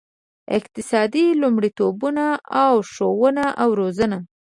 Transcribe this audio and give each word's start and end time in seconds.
اقتصادي 0.57 1.25
لومړیتوبونه 1.41 2.25
او 2.63 2.73
ښوونه 2.91 3.45
او 3.61 3.69
روزنه. 3.79 4.17